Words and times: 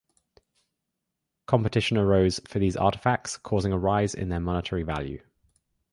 Competition 1.45 1.95
arose 1.95 2.39
for 2.47 2.57
these 2.57 2.75
artefacts, 2.75 3.39
causing 3.43 3.71
a 3.71 3.77
rise 3.77 4.15
in 4.15 4.29
their 4.29 4.39
monetary 4.39 4.81
value. 4.81 5.21